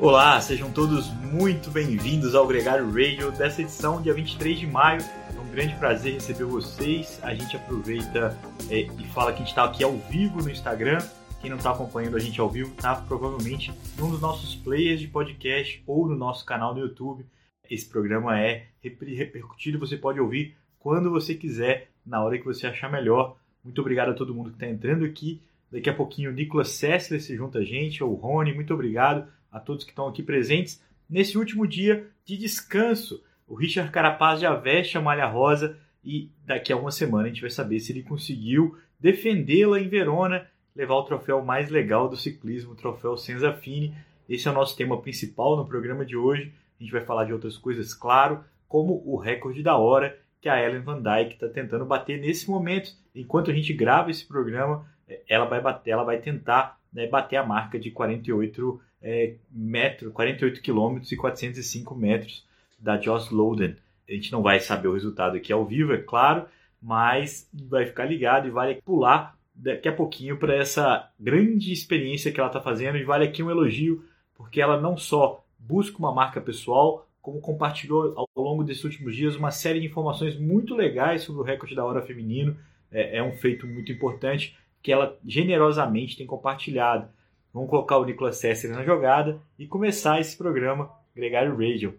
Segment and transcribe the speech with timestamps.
[0.00, 5.00] Olá, sejam todos muito bem-vindos ao Gregário Radio dessa edição, dia 23 de maio.
[5.36, 7.18] É um grande prazer receber vocês.
[7.20, 8.38] A gente aproveita
[8.70, 10.98] é, e fala que a gente está aqui ao vivo no Instagram.
[11.40, 15.08] Quem não está acompanhando a gente ao vivo está provavelmente num dos nossos players de
[15.08, 17.26] podcast ou no nosso canal no YouTube.
[17.68, 22.88] Esse programa é repercutido, você pode ouvir quando você quiser, na hora que você achar
[22.88, 23.36] melhor.
[23.64, 25.42] Muito obrigado a todo mundo que está entrando aqui.
[25.72, 29.26] Daqui a pouquinho o Nicolas Sessler se junta a gente, ou o Rony, muito obrigado
[29.50, 33.22] a todos que estão aqui presentes nesse último dia de descanso.
[33.46, 37.40] O Richard Carapaz já veste a malha rosa e daqui a uma semana a gente
[37.40, 42.72] vai saber se ele conseguiu defendê-la em Verona, levar o troféu mais legal do ciclismo,
[42.72, 43.94] o troféu Senza Fini.
[44.28, 46.52] Esse é o nosso tema principal no programa de hoje.
[46.78, 50.62] A gente vai falar de outras coisas, claro, como o recorde da hora que a
[50.62, 52.92] Ellen Van Dyke está tentando bater nesse momento.
[53.14, 54.86] Enquanto a gente grava esse programa,
[55.28, 60.60] ela vai bater, ela vai tentar né, bater a marca de 48 é, metro, 48
[60.60, 62.46] quilômetros e 405 metros
[62.78, 63.76] da Joss Loden.
[64.08, 66.46] A gente não vai saber o resultado aqui ao vivo, é claro,
[66.80, 72.38] mas vai ficar ligado e vale pular daqui a pouquinho para essa grande experiência que
[72.38, 72.96] ela está fazendo.
[72.96, 78.14] E vale aqui um elogio, porque ela não só busca uma marca pessoal, como compartilhou
[78.16, 81.84] ao longo desses últimos dias uma série de informações muito legais sobre o recorde da
[81.84, 82.56] hora feminino.
[82.90, 87.08] É, é um feito muito importante que ela generosamente tem compartilhado.
[87.52, 91.98] Vamos colocar o Nicolas Sesser na jogada e começar esse programa Gregário Radio.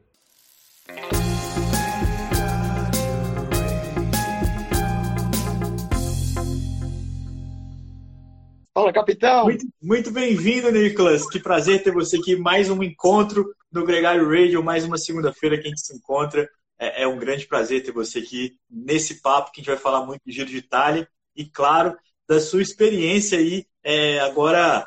[8.71, 9.45] Fala, capitão!
[9.45, 11.27] Muito, muito bem-vindo, Nicolas.
[11.27, 12.35] Que prazer ter você aqui.
[12.35, 16.47] Mais um encontro no Gregário Radio, mais uma segunda-feira que a gente se encontra.
[16.77, 20.05] É, é, um grande prazer ter você aqui nesse papo que a gente vai falar
[20.05, 21.97] muito do Giro de Itália e, claro,
[22.27, 24.85] da sua experiência aí é, agora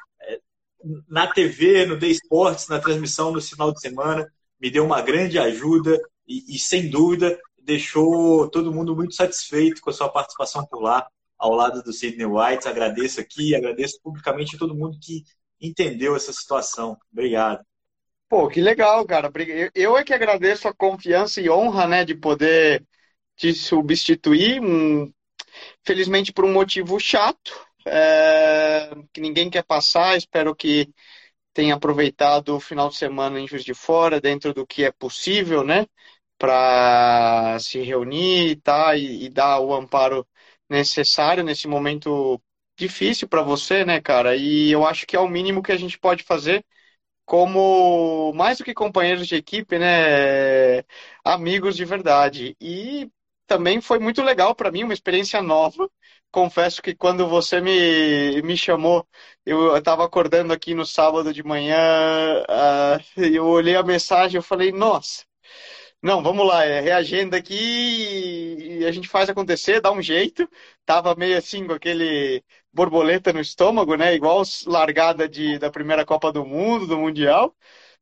[1.09, 5.39] na TV, no The Sports, na transmissão no final de semana, me deu uma grande
[5.39, 10.81] ajuda e, e, sem dúvida deixou todo mundo muito satisfeito com a sua participação por
[10.81, 11.07] lá,
[11.39, 12.69] ao lado do Sidney White.
[12.69, 15.25] Agradeço aqui, agradeço publicamente a todo mundo que
[15.61, 16.97] entendeu essa situação.
[17.13, 17.65] Obrigado.
[18.29, 19.31] Pô, que legal, cara.
[19.75, 22.85] Eu é que agradeço a confiança e honra, né, de poder
[23.37, 24.61] te substituir,
[25.85, 27.53] felizmente por um motivo chato,
[27.87, 30.17] é, que ninguém quer passar.
[30.17, 30.89] Espero que
[31.55, 35.65] tenha aproveitado o final de semana em Juiz de Fora, dentro do que é possível,
[35.65, 35.87] né?
[36.39, 40.27] Para se reunir tá, e, e dar o amparo
[40.69, 42.41] necessário nesse momento
[42.77, 44.37] difícil para você, né, cara?
[44.37, 46.65] E eu acho que é o mínimo que a gente pode fazer
[47.25, 50.81] como mais do que companheiros de equipe, né,
[51.25, 52.57] amigos de verdade.
[52.61, 53.11] E
[53.47, 55.89] também foi muito legal para mim, uma experiência nova
[56.33, 59.07] confesso que quando você me, me chamou,
[59.45, 61.77] eu estava acordando aqui no sábado de manhã,
[62.49, 65.25] uh, eu olhei a mensagem e falei, nossa,
[66.03, 67.55] não, vamos lá, é reagenda aqui
[68.81, 70.49] e a gente faz acontecer, dá um jeito.
[70.85, 72.43] Tava meio assim com aquele
[72.73, 74.15] borboleta no estômago, né?
[74.15, 77.55] Igual largada de, da primeira Copa do Mundo, do Mundial.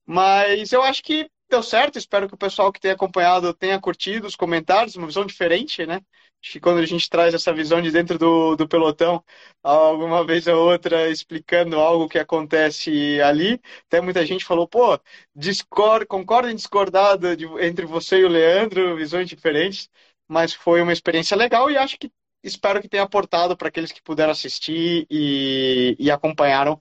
[0.07, 1.99] Mas eu acho que deu certo.
[1.99, 6.00] Espero que o pessoal que tenha acompanhado tenha curtido os comentários, uma visão diferente, né?
[6.43, 9.22] Acho que quando a gente traz essa visão de dentro do, do pelotão,
[9.62, 14.99] alguma vez ou outra explicando algo que acontece ali, até muita gente falou, pô,
[15.34, 19.91] discord, concorda em discordar de, entre você e o Leandro, visões diferentes,
[20.27, 22.10] mas foi uma experiência legal e acho que
[22.43, 26.81] espero que tenha aportado para aqueles que puderam assistir e, e acompanharam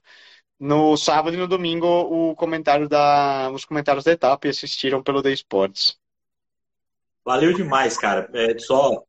[0.60, 5.24] no sábado e no domingo o comentário da, os comentários da etapa e assistiram pelo
[5.24, 5.98] The Sports.
[7.24, 8.30] Valeu demais, cara.
[8.34, 9.04] É, só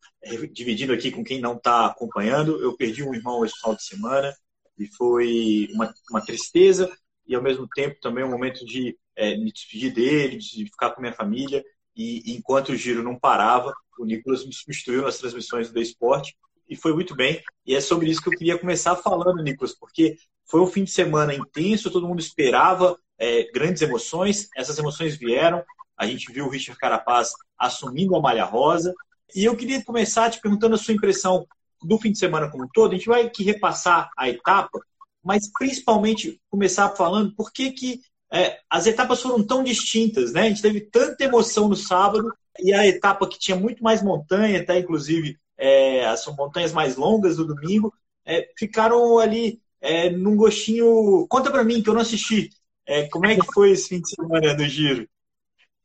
[0.53, 4.35] dividindo aqui com quem não está acompanhando, eu perdi um irmão esse final de semana
[4.79, 6.91] e foi uma, uma tristeza
[7.27, 11.01] e ao mesmo tempo também um momento de é, me despedir dele, de ficar com
[11.01, 11.65] minha família.
[11.97, 16.37] E, enquanto o giro não parava, o Nicolas me substituiu nas transmissões do esporte
[16.71, 17.43] e foi muito bem.
[17.67, 20.93] E é sobre isso que eu queria começar falando, Nicolas, porque foi um fim de
[20.93, 25.65] semana intenso, todo mundo esperava é, grandes emoções, essas emoções vieram.
[25.97, 28.95] A gente viu o Richard Carapaz assumindo a malha rosa,
[29.35, 31.47] e eu queria começar te perguntando a sua impressão
[31.83, 32.93] do fim de semana como um todo.
[32.93, 34.81] A gente vai aqui repassar a etapa,
[35.23, 38.01] mas principalmente começar falando por que, que
[38.33, 40.43] é, as etapas foram tão distintas, né?
[40.43, 44.61] A gente teve tanta emoção no sábado e a etapa que tinha muito mais montanha,
[44.61, 47.93] até inclusive é, as montanhas mais longas do domingo,
[48.25, 51.27] é, ficaram ali é, num gostinho.
[51.29, 52.51] Conta para mim que eu não assisti.
[52.87, 55.09] É, como é que foi esse fim de semana do Giro?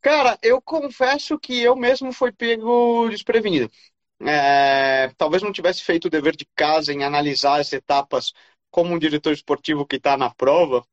[0.01, 3.69] Cara, eu confesso que eu mesmo fui pego desprevenido.
[4.21, 8.31] É, talvez não tivesse feito o dever de casa em analisar as etapas
[8.71, 10.85] como um diretor esportivo que está na prova.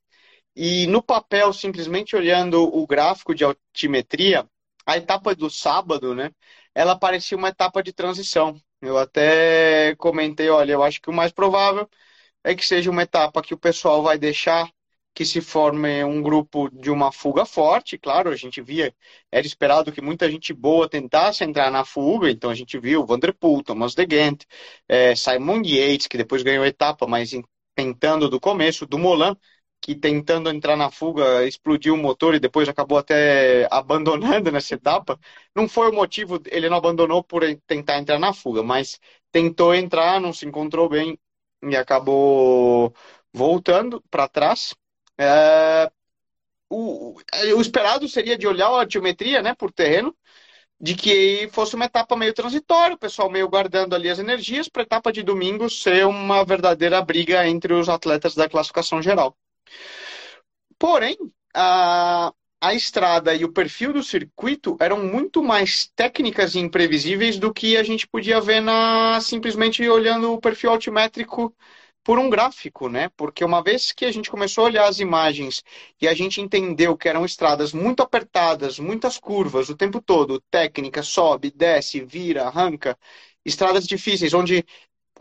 [0.56, 4.46] E no papel, simplesmente olhando o gráfico de altimetria,
[4.87, 6.31] a etapa do sábado, né?
[6.75, 8.61] Ela parecia uma etapa de transição.
[8.82, 11.88] Eu até comentei, olha, eu acho que o mais provável
[12.44, 14.70] é que seja uma etapa que o pessoal vai deixar
[15.14, 17.99] que se forme um grupo de uma fuga forte.
[17.99, 18.94] Claro, a gente via,
[19.32, 23.62] era esperado que muita gente boa tentasse entrar na fuga, então a gente viu Vanderpool,
[23.64, 24.44] Thomas de Gent,
[24.88, 27.32] é, Simon Yates, que depois ganhou a etapa, mas
[27.76, 29.37] tentando do começo, do Molan,
[29.82, 35.19] que tentando entrar na fuga explodiu o motor e depois acabou até abandonando nessa etapa.
[35.55, 39.00] Não foi o motivo, ele não abandonou por tentar entrar na fuga, mas
[39.32, 41.19] tentou entrar, não se encontrou bem
[41.64, 42.94] e acabou
[43.32, 44.75] voltando para trás.
[45.19, 45.90] É,
[46.70, 47.17] o,
[47.56, 50.17] o, esperado seria de olhar a altiometria né, por terreno,
[50.81, 54.82] de que fosse uma etapa meio transitória, o pessoal meio guardando ali as energias, para
[54.82, 59.37] a etapa de domingo ser uma verdadeira briga entre os atletas da classificação geral.
[60.78, 61.16] Porém,
[61.54, 67.52] a, a estrada e o perfil do circuito eram muito mais técnicas e imprevisíveis do
[67.52, 71.54] que a gente podia ver na simplesmente olhando o perfil altimétrico
[72.04, 73.08] por um gráfico, né?
[73.16, 75.62] Porque uma vez que a gente começou a olhar as imagens
[76.00, 81.00] e a gente entendeu que eram estradas muito apertadas, muitas curvas o tempo todo, técnica,
[81.02, 82.98] sobe, desce, vira, arranca,
[83.44, 84.64] estradas difíceis, onde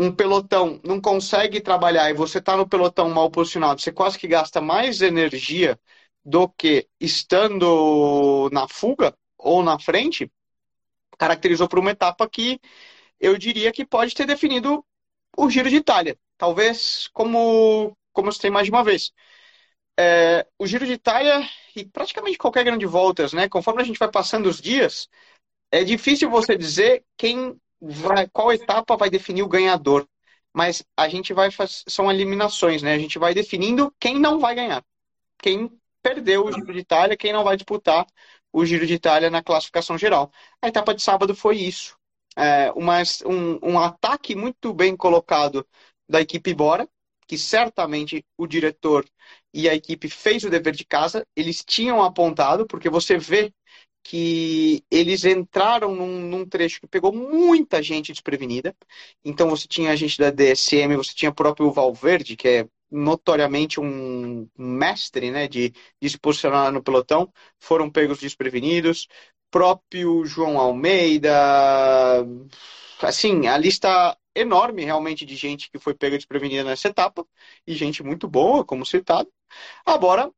[0.01, 4.27] um pelotão não consegue trabalhar e você está no pelotão mal posicionado, você quase que
[4.27, 5.80] gasta mais energia
[6.25, 10.31] do que estando na fuga ou na frente,
[11.18, 12.59] caracterizou por uma etapa que
[13.19, 14.86] eu diria que pode ter definido
[15.38, 19.12] o Giro de Itália talvez como, como eu citei mais de uma vez.
[19.95, 23.48] É, o Giro de Itália e praticamente qualquer grande voltas, né?
[23.48, 25.07] Conforme a gente vai passando os dias,
[25.71, 30.07] é difícil você dizer quem vai, qual etapa vai definir o ganhador.
[30.54, 32.94] Mas a gente vai fazer, são eliminações, né?
[32.94, 34.83] A gente vai definindo quem não vai ganhar.
[35.39, 35.72] Quem
[36.04, 38.06] perdeu o Giro de Itália, quem não vai disputar
[38.51, 40.31] o Giro de Itália na classificação geral.
[40.62, 41.98] A etapa de sábado foi isso.
[42.36, 45.66] É, uma, um, um ataque muito bem colocado
[46.07, 46.88] da equipe Bora,
[47.27, 49.06] que certamente o diretor
[49.54, 53.54] e a equipe fez o dever de casa, eles tinham apontado, porque você vê
[54.03, 58.75] que eles entraram num, num, trecho que pegou muita gente desprevenida.
[59.24, 63.80] Então você tinha a gente da DSM, você tinha o próprio Valverde, que é notoriamente
[63.80, 69.07] um mestre né, de, de se posicionar no pelotão, foram pegos desprevenidos.
[69.50, 71.31] Próprio João Almeida,
[73.01, 77.25] assim, a lista enorme realmente de gente que foi pega desprevenida nessa etapa
[77.68, 79.30] e gente muito boa, como citado.
[79.86, 80.31] Agora,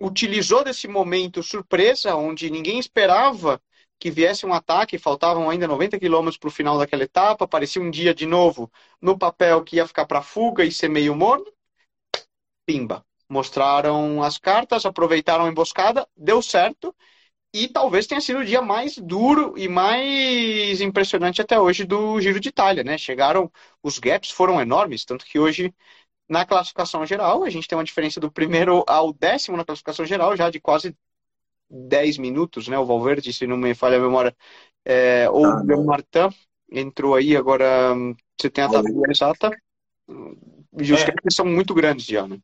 [0.00, 3.60] utilizou desse momento surpresa, onde ninguém esperava
[3.98, 7.90] que viesse um ataque, faltavam ainda 90 quilômetros para o final daquela etapa, parecia um
[7.90, 8.70] dia de novo
[9.02, 11.46] no papel que ia ficar para fuga e ser meio morno.
[12.66, 13.04] Pimba.
[13.28, 16.94] Mostraram as cartas, aproveitaram a emboscada, deu certo
[17.52, 22.40] e talvez tenha sido o dia mais duro e mais impressionante até hoje do Giro
[22.40, 22.96] de Itália, né?
[22.98, 23.50] Chegaram,
[23.82, 25.74] os gaps foram enormes, tanto que hoje
[26.28, 30.36] na classificação geral a gente tem uma diferença do primeiro ao décimo na classificação geral
[30.36, 30.96] já de quase
[31.70, 32.78] 10 minutos, né?
[32.78, 34.34] O Valverde, se não me falha a memória,
[34.84, 36.34] é, ou ah, o Martin
[36.70, 37.94] entrou aí, agora
[38.38, 39.50] você tem a tabela exata.
[40.80, 41.06] E os é.
[41.06, 42.38] gaps são muito grandes já, né?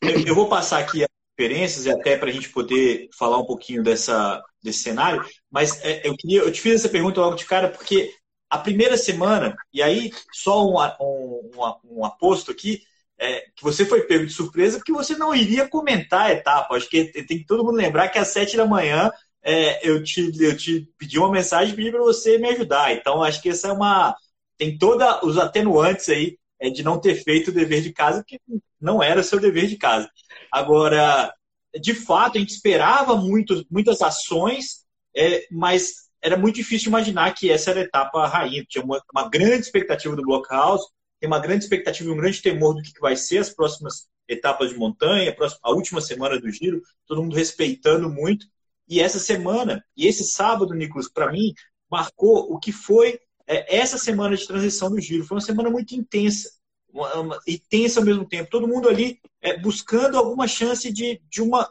[0.00, 1.04] Eu, eu vou passar aqui
[1.36, 5.24] diferenças e até para a gente poder falar um pouquinho dessa, desse cenário.
[5.50, 8.14] Mas é, eu, queria, eu te fiz essa pergunta logo de cara porque
[8.50, 12.82] a primeira semana, e aí só um, um, um, um aposto aqui,
[13.18, 16.76] é, que você foi pego de surpresa porque você não iria comentar a etapa.
[16.76, 19.10] Acho que tem que todo mundo lembrar que às sete da manhã
[19.42, 22.92] é, eu, te, eu te pedi uma mensagem e pedi para você me ajudar.
[22.92, 24.14] Então, acho que essa é uma.
[24.56, 28.38] Tem todos os atenuantes aí é, de não ter feito o dever de casa, que
[28.80, 30.08] não era seu dever de casa.
[30.50, 31.32] Agora,
[31.80, 34.84] de fato, a gente esperava muito, muitas ações,
[35.16, 38.64] é, mas era muito difícil imaginar que essa era a etapa rainha.
[38.66, 40.86] Tinha uma, uma grande expectativa do Blockhouse,
[41.20, 44.78] tem uma grande expectativa, um grande temor do que vai ser as próximas etapas de
[44.78, 48.46] montanha, a, última semana do giro, todo mundo respeitando muito.
[48.88, 51.52] E essa semana, e esse sábado, Nicolas, para mim,
[51.90, 55.24] marcou o que foi é, essa semana de transição do giro.
[55.24, 56.48] Foi uma semana muito intensa
[56.90, 58.48] uma, uma, e tensa ao mesmo tempo.
[58.48, 61.68] Todo mundo ali é, buscando alguma chance de, de uma,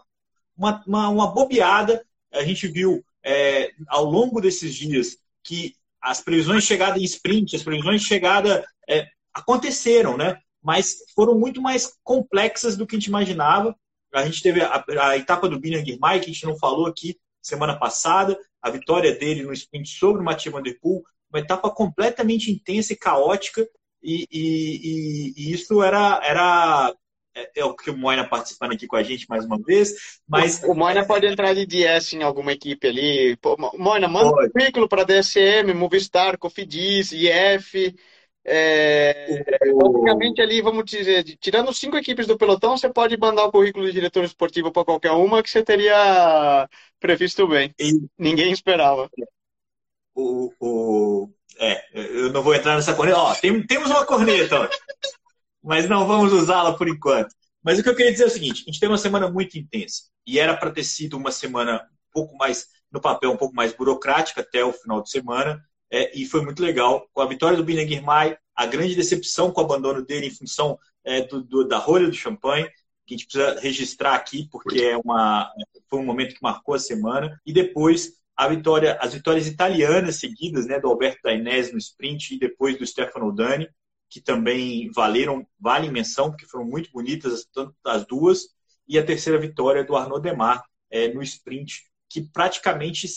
[0.56, 2.06] uma, uma bobeada.
[2.32, 7.56] A gente viu é, ao longo desses dias que as previsões de chegada em sprint,
[7.56, 10.38] as previsões de chegada é, aconteceram, né?
[10.62, 13.76] Mas foram muito mais complexas do que a gente imaginava.
[14.14, 17.18] A gente teve a, a etapa do Bina Girmay, que a gente não falou aqui
[17.42, 21.70] semana passada, a vitória dele no sprint sobre o Mathieu Van Der Poel, uma etapa
[21.70, 23.68] completamente intensa e caótica,
[24.02, 26.94] e, e, e, isso era, era
[27.36, 30.20] é, é, o que o Moina participando aqui com a gente mais uma vez.
[30.28, 33.36] Mas o, o Moina pode entrar de DS em alguma equipe ali.
[33.38, 34.48] Pô, Moina, manda pode.
[34.48, 37.96] um currículo para DSM, Movistar, Cofidis, IF.
[38.46, 39.42] É,
[39.74, 43.94] basicamente ali, vamos dizer, tirando cinco equipes do pelotão, você pode mandar o currículo de
[43.94, 46.68] diretor esportivo para qualquer uma que você teria
[47.00, 47.74] previsto bem.
[47.80, 47.94] E...
[48.20, 49.10] Ninguém esperava.
[50.14, 53.18] O, o, é, eu não vou entrar nessa corneta.
[53.18, 54.70] Ó, tem, temos uma corneta, ó,
[55.64, 57.34] mas não vamos usá-la por enquanto.
[57.64, 59.58] Mas o que eu queria dizer é o seguinte: a gente teve uma semana muito
[59.58, 63.56] intensa e era para ter sido uma semana um pouco mais, no papel, um pouco
[63.56, 67.08] mais burocrática até o final de semana é, e foi muito legal.
[67.14, 70.78] Com a vitória do Bina Girmay, a grande decepção com o abandono dele em função
[71.04, 72.68] é, do, do, da rolha do champanhe,
[73.06, 75.52] que a gente precisa registrar aqui, porque é uma,
[75.88, 77.40] foi um momento que marcou a semana.
[77.46, 82.40] E depois a vitória, as vitórias italianas seguidas, né, do Alberto Dainese no sprint e
[82.40, 83.70] depois do Stefano Dani,
[84.14, 88.50] que também valeram, valem menção, porque foram muito bonitas tanto as duas.
[88.88, 93.08] E a terceira vitória do Arnaud Demar é, no sprint, que praticamente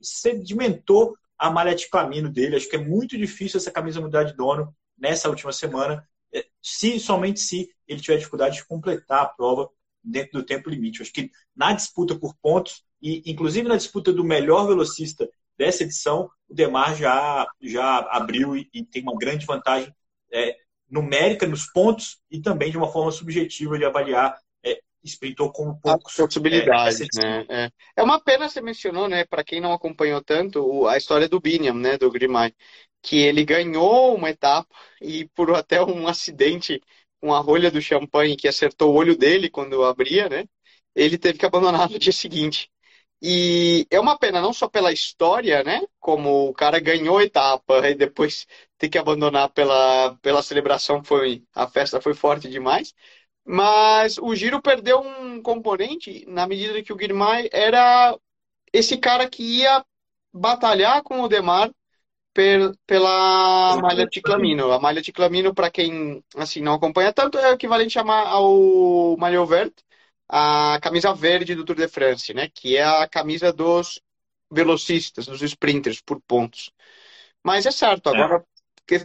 [0.00, 2.54] sedimentou a malha de clamino dele.
[2.54, 7.00] Acho que é muito difícil essa camisa mudar de dono nessa última semana, é, se
[7.00, 9.68] somente se ele tiver dificuldade de completar a prova
[10.04, 11.02] dentro do tempo limite.
[11.02, 16.30] Acho que na disputa por pontos e inclusive na disputa do melhor velocista dessa edição,
[16.48, 19.92] o Demar já já abriu e, e tem uma grande vantagem
[20.32, 20.56] é,
[20.90, 24.36] numérica nos pontos e também de uma forma subjetiva de avaliar
[25.04, 26.14] sprintou como poucos.
[26.14, 27.46] Possibilidades, é, né?
[27.48, 27.70] É.
[27.96, 28.02] é.
[28.02, 29.24] uma pena você mencionou, né?
[29.24, 31.98] Para quem não acompanhou tanto, a história do Biniam, né?
[31.98, 32.54] Do Grimay,
[33.02, 36.80] que ele ganhou uma etapa e por até um acidente
[37.20, 40.44] com a rolha do champanhe que acertou o olho dele quando abria, né?
[40.94, 42.70] Ele teve que abandonar no dia seguinte.
[43.24, 45.80] E é uma pena, não só pela história, né?
[46.00, 48.46] Como o cara ganhou a etapa e depois
[48.82, 52.92] ter que abandonar pela, pela celebração, foi a festa foi forte demais
[53.44, 58.16] mas o Giro perdeu um componente na medida que o Guirmay era
[58.72, 59.84] esse cara que ia
[60.32, 61.70] batalhar com o Demar
[62.86, 64.72] pela malha de Clamino.
[64.72, 69.48] A malha de Clamino, para quem assim não acompanha tanto, é o equivalente ao Maillot
[69.48, 69.74] Vert,
[70.28, 72.48] a camisa verde do Tour de France, né?
[72.54, 74.00] Que é a camisa dos
[74.50, 76.70] velocistas, dos sprinters por pontos.
[77.42, 78.51] Mas é certo, agora é.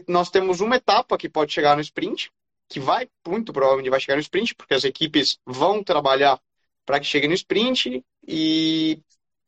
[0.07, 2.31] Nós temos uma etapa que pode chegar no sprint,
[2.69, 6.39] que vai, muito provavelmente vai chegar no sprint, porque as equipes vão trabalhar
[6.85, 8.99] para que chegue no sprint e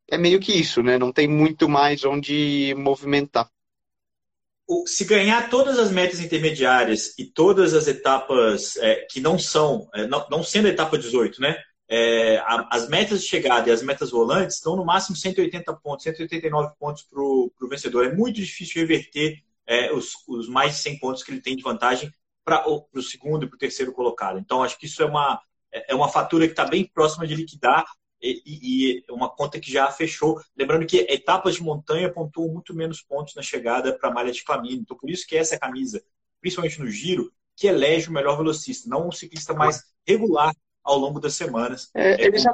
[0.10, 0.98] é meio que isso, né?
[0.98, 3.50] Não tem muito mais onde movimentar.
[4.86, 10.06] Se ganhar todas as metas intermediárias e todas as etapas é, que não são, é,
[10.06, 11.58] não, não, sendo a etapa 18, né?
[11.92, 16.76] É, as metas de chegada e as metas volantes estão no máximo 180 pontos, 189
[16.80, 18.06] pontos para o vencedor.
[18.06, 21.62] É muito difícil reverter é, os, os mais de 100 pontos que ele tem de
[21.62, 22.12] vantagem
[22.44, 24.40] para o segundo e para o terceiro colocado.
[24.40, 25.40] Então, acho que isso é uma,
[25.72, 27.86] é uma fatura que está bem próxima de liquidar
[28.20, 30.42] e, e, uma conta que já fechou.
[30.58, 34.44] Lembrando que etapas de montanha pontuam muito menos pontos na chegada para a malha de
[34.44, 34.82] caminho.
[34.82, 36.04] Então, por isso que essa camisa,
[36.42, 41.20] principalmente no giro, que elege o melhor velocista, não um ciclista mais regular ao longo
[41.20, 41.92] das semanas.
[41.94, 42.52] É, é, eles já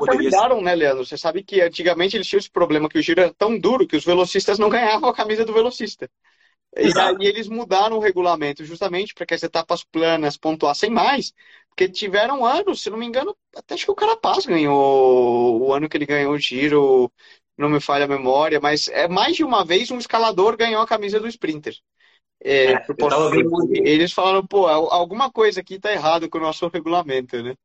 [0.62, 1.06] né, Leandro?
[1.06, 3.96] Você sabe que antigamente eles tinham esse problema que o giro era tão duro que
[3.96, 6.10] os velocistas não ganhavam a camisa do velocista.
[6.76, 7.22] Exato.
[7.22, 11.34] E aí eles mudaram o regulamento justamente para que as etapas planas pontuassem mais,
[11.70, 15.88] porque tiveram anos, se não me engano, até acho que o Carapaz ganhou o ano
[15.88, 17.12] que ele ganhou o giro,
[17.58, 20.88] não me falha a memória, mas é mais de uma vez um escalador ganhou a
[20.88, 21.76] camisa do Sprinter.
[22.44, 22.86] É, é,
[23.72, 27.56] eles falaram, pô, alguma coisa aqui tá errado com o nosso regulamento, né?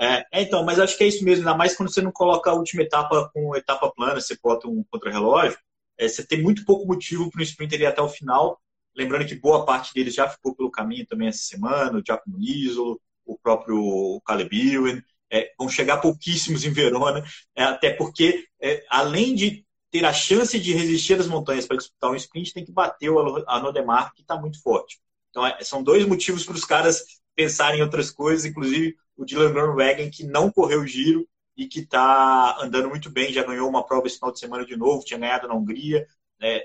[0.00, 2.50] É, é, então, mas acho que é isso mesmo, ainda mais quando você não coloca
[2.50, 5.58] a última etapa com etapa plana, você bota um contra-relógio,
[5.98, 8.60] é, você tem muito pouco motivo para o sprinter ir até o final.
[8.94, 13.00] Lembrando que boa parte deles já ficou pelo caminho também essa semana, o Giacomo Nisolo,
[13.24, 15.02] o próprio Caleb Ewan.
[15.30, 17.24] É, vão chegar pouquíssimos em Verona,
[17.56, 22.10] é, até porque, é, além de ter a chance de resistir às montanhas para disputar
[22.10, 25.00] um sprint, tem que bater o Anodemar, que está muito forte.
[25.30, 27.02] Então, é, são dois motivos para os caras
[27.34, 31.80] pensarem em outras coisas, inclusive o Dylan Groenewegen, que não correu o giro, e que
[31.80, 35.18] está andando muito bem, já ganhou uma prova esse final de semana de novo, tinha
[35.18, 36.06] ganhado na Hungria.
[36.40, 36.62] Né?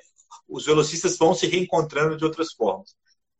[0.47, 2.95] Os velocistas vão se reencontrando de outras formas.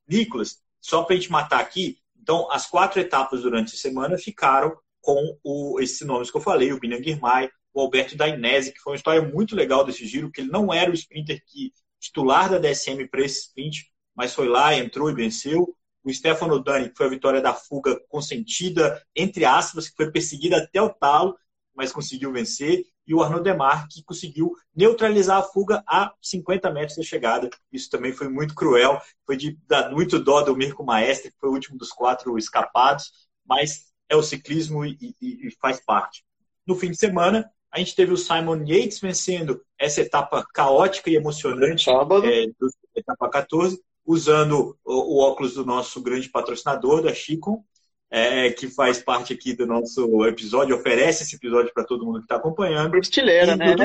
[0.08, 4.78] Nicolas, só para a gente matar aqui, então as quatro etapas durante a semana ficaram
[5.02, 8.94] com o, esses nomes que eu falei, o Binan Girmay, o Alberto Dainese, que foi
[8.94, 12.58] uma história muito legal desse giro, que ele não era o sprinter que titular da
[12.58, 15.76] DSM para esse sprint, mas foi lá, entrou e venceu
[16.10, 20.58] o Stefano Dani, que foi a vitória da fuga consentida, entre aspas, que foi perseguida
[20.58, 21.38] até o talo,
[21.76, 26.98] mas conseguiu vencer, e o Arnaud Demar, que conseguiu neutralizar a fuga a 50 metros
[26.98, 27.50] da chegada.
[27.72, 31.50] Isso também foi muito cruel, foi de dar muito dó do Mirko Maestre, que foi
[31.50, 33.12] o último dos quatro escapados,
[33.46, 36.26] mas é o ciclismo e, e, e faz parte.
[36.66, 41.16] No fim de semana, a gente teve o Simon Yates vencendo essa etapa caótica e
[41.16, 42.26] emocionante Sábado.
[42.26, 47.66] é, do etapa 14, usando o, o, óculos do nosso grande patrocinador, da Chico,
[48.10, 52.24] é, que faz parte aqui do nosso episódio, oferece esse episódio para todo mundo que
[52.26, 52.98] está acompanhando.
[52.98, 53.76] Estileira, né?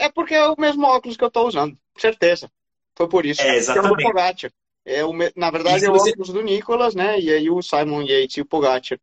[0.00, 2.50] É, é, porque é o mesmo óculos que eu estou usando, certeza.
[2.96, 3.40] Foi por isso.
[3.40, 4.52] É, exatamente.
[4.84, 6.10] É o, na verdade, é o você...
[6.10, 7.20] óculos do Nicolas, né?
[7.20, 8.98] E aí o Simon Yates e o Pogacar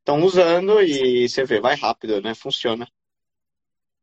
[0.00, 2.34] estão usando e você vê, vai rápido, né?
[2.34, 2.88] Funciona.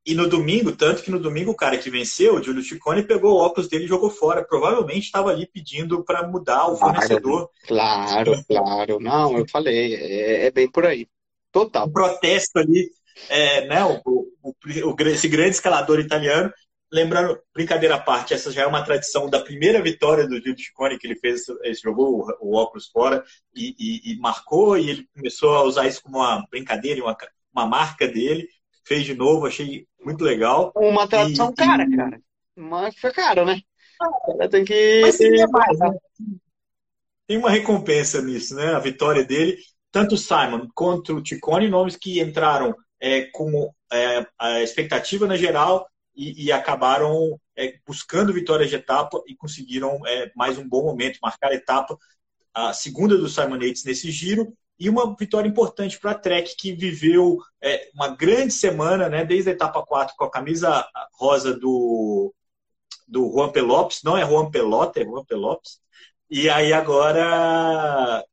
[0.08, 3.34] E no domingo, tanto que no domingo o cara que venceu, o Júlio Ciccone, pegou
[3.34, 4.42] o óculos dele e jogou fora.
[4.42, 7.50] Provavelmente estava ali pedindo para mudar o fornecedor.
[7.68, 9.02] Claro, claro.
[9.02, 11.10] Não, eu falei, é, é bem por aí.
[11.52, 11.88] Total.
[11.88, 12.90] Um protesto ali,
[13.28, 13.84] é, né?
[13.84, 14.54] O, o,
[14.94, 16.54] o, esse grande escalador italiano.
[16.90, 20.98] Lembrando, brincadeira à parte, essa já é uma tradição da primeira vitória do Júlio Ciccone,
[20.98, 25.08] que ele fez, ele jogou o, o óculos fora e, e, e, marcou, e ele
[25.14, 27.18] começou a usar isso como uma brincadeira, uma,
[27.54, 28.48] uma marca dele
[28.88, 30.72] fez de novo, achei muito legal.
[30.76, 31.96] Uma tradução e, cara, e...
[31.96, 32.22] cara.
[32.56, 33.62] Mas foi caro, né?
[34.02, 35.02] Ah, tem que.
[35.02, 35.20] Mas
[35.52, 35.92] mais, né?
[37.28, 38.74] Tem uma recompensa nisso, né?
[38.74, 39.58] A vitória dele.
[39.92, 45.36] Tanto o Simon quanto o Ticone, nomes que entraram é, com é, a expectativa na
[45.36, 50.84] geral e, e acabaram é, buscando vitórias de etapa e conseguiram é, mais um bom
[50.84, 51.98] momento, marcar a etapa,
[52.54, 56.72] a segunda do Simon Yates nesse giro e uma vitória importante para a Trek, que
[56.72, 62.34] viveu é, uma grande semana, né, desde a etapa 4, com a camisa rosa do,
[63.08, 65.80] do Juan Pelopes, não é Juan Pelota, é Juan Pelopes,
[66.30, 68.24] e aí agora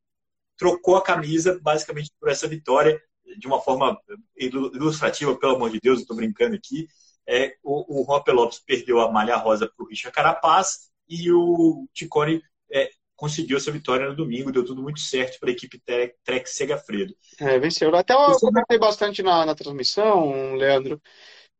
[0.57, 3.01] trocou a camisa basicamente por essa vitória,
[3.37, 3.99] de uma forma
[4.37, 6.87] ilustrativa, pelo amor de Deus, estou brincando aqui.
[7.27, 11.87] É, o, o Juan Pelopes perdeu a malha rosa para o Richard Carapaz e o
[11.91, 15.81] Ticone é, conseguiu essa vitória no domingo, deu tudo muito certo para a equipe
[16.23, 17.15] Trek, Segafredo.
[17.39, 17.95] É, venceu.
[17.95, 21.01] Até eu comentei bastante na, na transmissão, Leandro,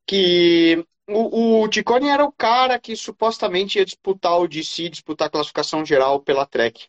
[0.06, 5.32] que o, o Ticone era o cara que supostamente ia disputar o DC, disputar a
[5.32, 6.88] classificação geral pela Trek.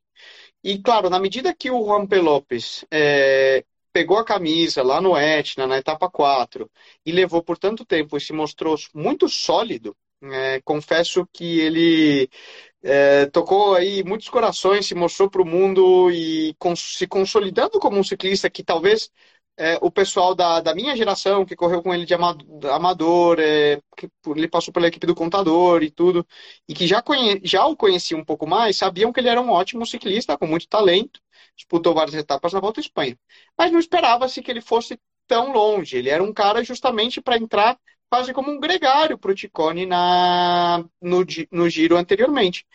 [0.64, 5.66] E, claro, na medida que o Juan Pelopes é, pegou a camisa lá no Etna,
[5.66, 6.70] na etapa 4,
[7.04, 12.28] e levou por tanto tempo e se mostrou muito sólido, é, confesso que ele
[12.86, 18.04] é, tocou aí muitos corações, se mostrou para o mundo e se consolidando como um
[18.04, 19.10] ciclista que talvez
[19.56, 24.08] é, o pessoal da, da minha geração, que correu com ele de amador, é, que
[24.28, 26.26] ele passou pela equipe do contador e tudo,
[26.68, 27.02] e que já,
[27.42, 30.68] já o conhecia um pouco mais, sabiam que ele era um ótimo ciclista, com muito
[30.68, 31.20] talento,
[31.56, 33.18] disputou várias etapas na Volta à Espanha.
[33.58, 35.96] Mas não esperava-se que ele fosse tão longe.
[35.96, 37.78] Ele era um cara justamente para entrar
[38.10, 42.66] quase como um gregário para o Ticone na, no, no giro anteriormente.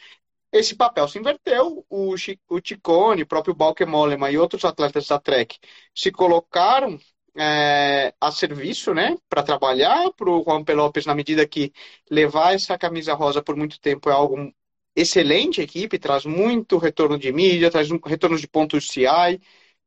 [0.51, 2.15] Esse papel se inverteu, o,
[2.49, 5.57] o Ticone, próprio Balke Mollema e outros atletas da Trek
[5.95, 6.99] se colocaram
[7.37, 11.71] é, a serviço, né, para trabalhar para o Juan Pelopes na medida que
[12.09, 14.53] levar essa camisa rosa por muito tempo é algo
[14.95, 19.39] excelente, a equipe traz muito retorno de mídia, traz um retorno de pontos CI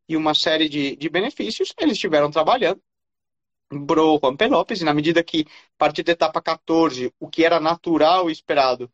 [0.09, 1.75] e uma série de, de benefícios.
[1.79, 2.81] Eles estiveram trabalhando
[3.81, 7.61] Bro Juan Pelopes, e na medida que, a partir da etapa 14, o que era
[7.61, 8.91] natural e esperado,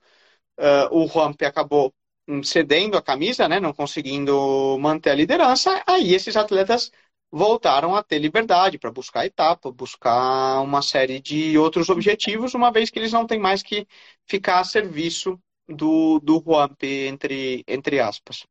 [0.59, 1.95] uh, o Juanpe acabou
[2.29, 6.90] hum, cedendo a camisa, né, não conseguindo manter a liderança, aí esses atletas
[7.31, 12.90] voltaram a ter liberdade para buscar etapa, buscar uma série de outros objetivos, uma vez
[12.90, 13.87] que eles não têm mais que
[14.27, 15.38] ficar a serviço
[15.69, 18.45] do, do Juanpe, entre, entre aspas.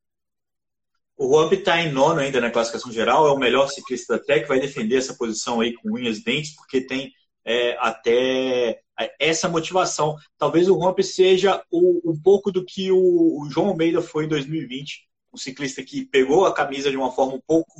[1.20, 4.48] O Juanpi está em nono ainda na classificação geral, é o melhor ciclista da Trek,
[4.48, 7.12] vai defender essa posição aí com unhas e dentes, porque tem
[7.44, 8.80] é, até
[9.18, 10.16] essa motivação.
[10.38, 14.28] Talvez o Juanpi seja o, um pouco do que o, o, João Almeida foi em
[14.28, 17.70] 2020, um ciclista que pegou a camisa de uma forma um pouco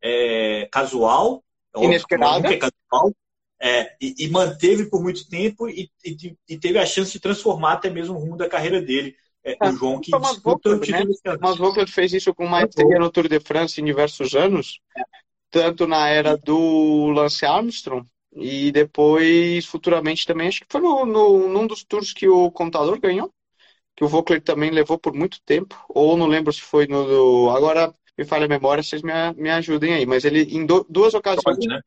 [0.00, 1.42] é, casual,
[1.76, 3.12] inesperada, é casual,
[3.60, 7.72] é, e, e, manteve por muito tempo e, e, e, teve a chance de transformar
[7.72, 11.04] até mesmo o rumo da carreira dele é, o João que Thomas disputa né?
[11.22, 14.80] Thomas Vogt fez isso com maestria no Tour de France em diversos anos,
[15.50, 18.04] tanto na era do Lance Armstrong
[18.34, 23.00] e depois, futuramente também, acho que foi no, no, num dos tours que o Contador
[23.00, 23.32] ganhou,
[23.94, 27.06] que o Vogler também levou por muito tempo, ou não lembro se foi no...
[27.06, 30.84] Do, agora me falha a memória, vocês me, me ajudem aí, mas ele em do,
[30.88, 31.66] duas ocasiões...
[31.66, 31.80] Né?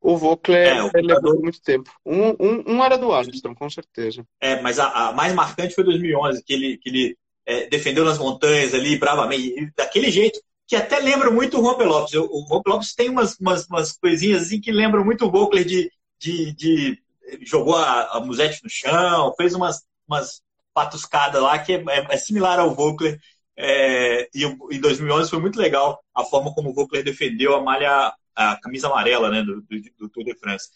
[0.00, 1.90] O Vogler é, levou muito tempo.
[2.06, 4.24] Um, um, um, era do Armstrong, com certeza.
[4.40, 8.18] É, mas a, a mais marcante foi 2011, que ele, que ele é, defendeu nas
[8.18, 12.14] montanhas ali, bravamente, daquele jeito, que até lembra muito o Rompe Lopes.
[12.14, 15.90] O, o Lopes tem umas, umas, umas, coisinhas assim que lembram muito o Vogler de,
[16.18, 16.98] de, de
[17.42, 20.40] jogou a, a musete no chão, fez umas, umas
[20.72, 23.18] patuscadas lá que é, é, é similar ao Vogler
[23.56, 28.14] É, e em 2011 foi muito legal a forma como o Vogler defendeu a malha,
[28.40, 30.68] a camisa amarela né, do, do, do Tour de France.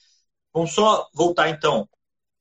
[0.53, 1.88] Vamos só voltar então.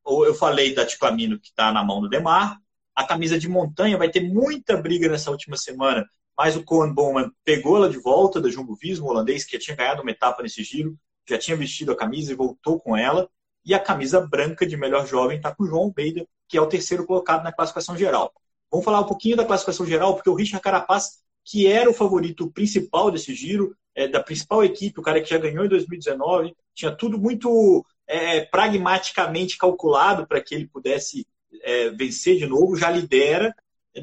[0.06, 2.58] Eu falei da Ticamino que está na mão do Demar.
[2.94, 6.06] A camisa de montanha vai ter muita briga nessa última semana,
[6.38, 10.02] mas o Cohen Bowman pegou ela de volta da Jumbo Visma, holandês que tinha ganhado
[10.02, 10.96] uma etapa nesse giro,
[11.28, 13.30] já tinha vestido a camisa e voltou com ela.
[13.66, 16.68] E a camisa branca de melhor jovem está com o João Almeida, que é o
[16.68, 18.34] terceiro colocado na classificação geral.
[18.70, 22.50] Vamos falar um pouquinho da classificação geral, porque o Richard Carapaz, que era o favorito
[22.52, 26.92] principal desse giro, é, da principal equipe, o cara que já ganhou em 2019, tinha
[26.92, 31.28] tudo muito é, pragmaticamente calculado para que ele pudesse
[31.62, 33.54] é, vencer de novo, já lidera,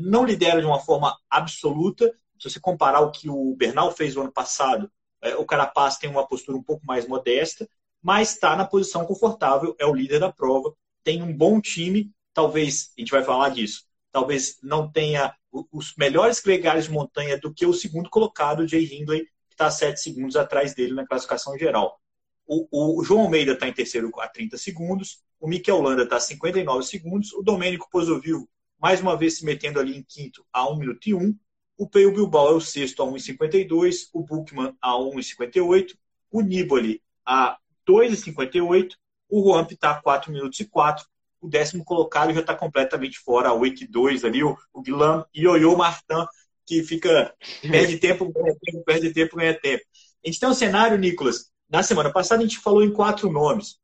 [0.00, 2.06] não lidera de uma forma absoluta.
[2.38, 4.90] Se você comparar o que o Bernal fez no ano passado,
[5.22, 7.68] é, o Carapaz tem uma postura um pouco mais modesta,
[8.02, 10.74] mas está na posição confortável, é o líder da prova,
[11.04, 16.40] tem um bom time, talvez, a gente vai falar disso, talvez não tenha os melhores
[16.40, 20.36] gregários de montanha do que o segundo colocado, o Jay Hindley, que está 7 segundos
[20.36, 22.00] atrás dele na classificação geral.
[22.46, 26.20] O, o João Almeida está em terceiro a 30 segundos, o Mikel Landa está a
[26.20, 30.76] 59 segundos, o Domênico Pozovivo, mais uma vez se metendo ali em quinto a 1
[30.76, 31.38] minuto e 1,
[31.78, 35.96] o Peio Bilbao é o sexto a 1,52, o Bookman a 1,58,
[36.30, 37.58] o Nibali a
[37.88, 38.92] 2,58,
[39.28, 41.06] o Juan está a 4 minutos e 4,
[41.40, 45.24] o décimo colocado já está completamente fora, a 8 e 2 ali, o, o Guilherme
[45.34, 46.26] Ioiô Martin,
[46.66, 49.84] que fica, perde tempo, ganha tempo, perde tempo, ganha tempo.
[50.24, 53.78] A gente tem um cenário, Nicolas, na semana passada a gente falou em quatro nomes.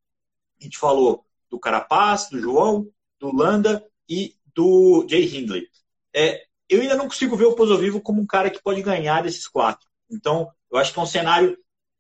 [0.61, 2.89] A gente falou do Carapaz, do João,
[3.19, 5.69] do Landa e do Jay Hindley.
[6.15, 9.23] É, eu ainda não consigo ver o Pozo Vivo como um cara que pode ganhar
[9.23, 9.87] desses quatro.
[10.11, 11.57] Então, eu acho que é um cenário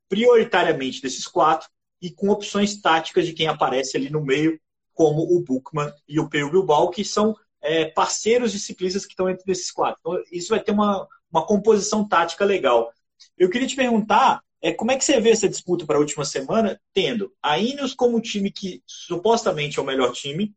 [0.08, 1.68] prioritariamente desses quatro
[2.00, 4.60] e com opções táticas de quem aparece ali no meio,
[4.96, 9.28] como o Bookman e o Peu Bilbao, que são é, parceiros de ciclistas que estão
[9.28, 10.00] entre esses quatro.
[10.00, 12.90] Então, isso vai ter uma, uma composição tática legal.
[13.36, 16.24] Eu queria te perguntar é, como é que você vê essa disputa para a última
[16.24, 20.54] semana, tendo a Ineos como time que supostamente é o melhor time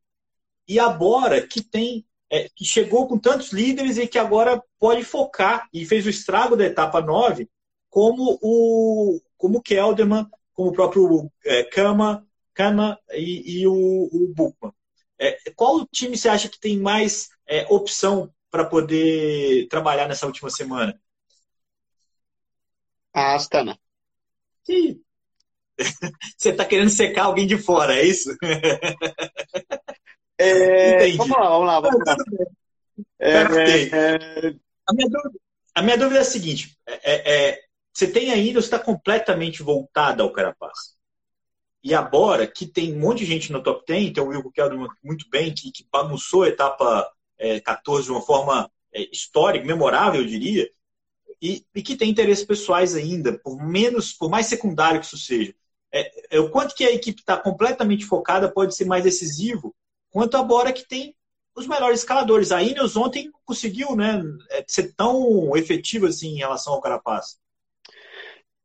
[0.68, 5.04] e a Bora que tem é, que chegou com tantos líderes e que agora pode
[5.04, 7.50] focar e fez o estrago da etapa 9
[7.90, 12.26] como o como Kelderman, como o próprio é, Kama,
[13.12, 14.74] E, e o, o Bukman.
[15.18, 20.50] É, qual time você acha que tem mais é, opção para poder trabalhar nessa última
[20.50, 21.00] semana?
[23.14, 23.78] A Astana.
[24.68, 25.02] Ih.
[26.38, 28.30] Você está querendo secar alguém de fora, é isso?
[30.38, 32.18] É, vamos lá, vamos lá, vamos lá.
[33.20, 34.56] É, é,
[34.88, 35.40] a, minha dúvida,
[35.76, 37.60] a, minha dúvida, é a seguinte: é, é
[37.94, 40.99] você tem ainda, você está completamente voltada ao Carapaz.
[41.84, 44.90] E agora, que tem um monte de gente no top 10, tem o Will Kelderman
[45.04, 47.10] muito bem, que, que bagunçou a etapa
[47.64, 48.70] 14 de uma forma
[49.12, 50.70] histórica, memorável, eu diria
[51.42, 55.54] e, e que tem interesses pessoais ainda, por menos, por mais secundário que isso seja.
[55.92, 59.76] É, é, o quanto que a equipe está completamente focada pode ser mais decisivo,
[60.12, 61.16] quanto agora que tem
[61.56, 62.52] os melhores escaladores.
[62.52, 67.40] A Ineos ontem conseguiu né, é, ser tão efetiva assim em relação ao Carapaz.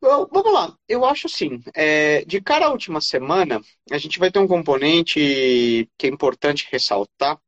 [0.04, 3.58] Well, vamos lá, eu acho assim, é, de cara à última semana,
[3.90, 7.40] a gente vai ter um componente que é importante ressaltar.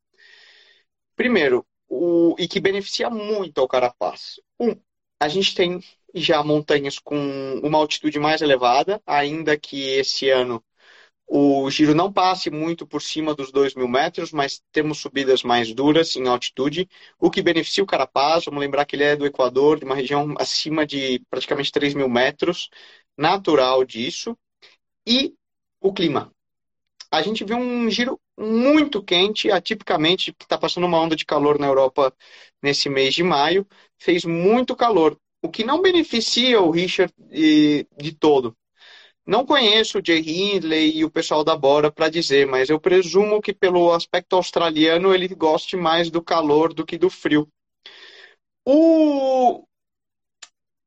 [1.14, 4.40] Primeiro, o, e que beneficia muito ao Carapaz.
[4.58, 4.74] Um,
[5.20, 5.80] a gente tem
[6.14, 10.64] já montanhas com uma altitude mais elevada, ainda que esse ano
[11.26, 15.74] o giro não passe muito por cima dos 2 mil metros, mas temos subidas mais
[15.74, 18.44] duras em altitude, o que beneficia o Carapaz.
[18.44, 22.08] Vamos lembrar que ele é do Equador, de uma região acima de praticamente 3 mil
[22.08, 22.70] metros,
[23.16, 24.36] natural disso.
[25.06, 25.34] E
[25.80, 26.32] o clima.
[27.10, 31.58] A gente viu um giro muito quente, atipicamente, que está passando uma onda de calor
[31.58, 32.14] na Europa
[32.62, 33.66] nesse mês de maio,
[33.98, 38.56] fez muito calor, o que não beneficia o Richard de, de todo.
[39.26, 43.42] Não conheço o Jay Hindley e o pessoal da Bora para dizer, mas eu presumo
[43.42, 47.48] que pelo aspecto australiano ele goste mais do calor do que do frio.
[48.64, 49.64] O,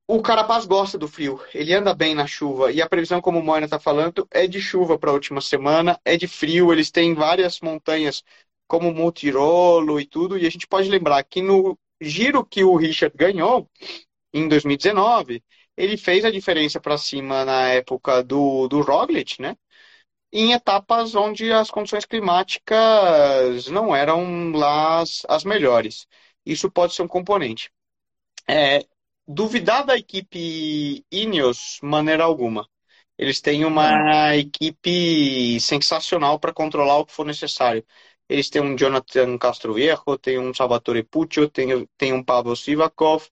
[0.08, 2.72] o Carapaz gosta do frio, ele anda bem na chuva.
[2.72, 6.00] E a previsão, como o Moina está falando, é de chuva para a última semana,
[6.06, 6.72] é de frio.
[6.72, 8.24] Eles têm várias montanhas,
[8.68, 10.38] como Montirolo e tudo.
[10.38, 13.70] E a gente pode lembrar que no giro que o Richard ganhou,
[14.34, 15.44] em 2019,
[15.80, 19.56] ele fez a diferença para cima na época do, do Roglic, né?
[20.32, 26.08] Em etapas onde as condições climáticas não eram lá as, as melhores.
[26.46, 27.72] Isso pode ser um componente.
[28.48, 28.86] É,
[29.28, 32.68] duvidar da equipe Ineos, maneira alguma.
[33.18, 37.86] Eles têm uma equipe sensacional para controlar o que for necessário.
[38.28, 43.28] Eles têm um Jonathan Castroviejo, tem um Salvatore Puccio, tem, tem um Pablo Sivakov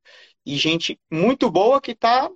[0.48, 2.30] e gente muito boa que está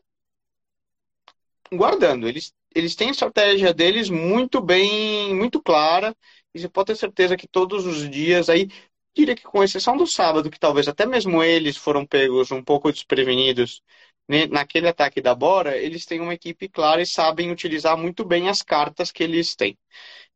[1.73, 2.27] guardando.
[2.27, 6.15] Eles, eles têm a estratégia deles muito bem, muito clara.
[6.53, 8.67] E você pode ter certeza que todos os dias aí,
[9.15, 12.91] diria que com exceção do sábado, que talvez até mesmo eles foram pegos um pouco
[12.91, 13.81] desprevenidos
[14.27, 18.49] né, naquele ataque da Bora, eles têm uma equipe clara e sabem utilizar muito bem
[18.49, 19.77] as cartas que eles têm.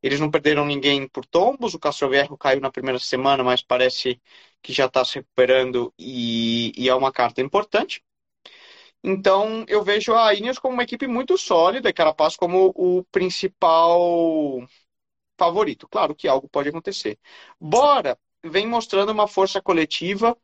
[0.05, 4.21] Eles não perderam ninguém por tombos, o Castroverro caiu na primeira semana, mas parece
[4.61, 8.03] que já está se recuperando e, e, é uma carta importante.
[9.03, 14.61] Então, eu vejo a Ineos como uma equipe muito sólida e Carapaz como o principal
[15.37, 15.87] favorito.
[15.89, 17.17] Claro que algo pode acontecer.
[17.59, 20.37] Bora vem mostrando uma força coletiva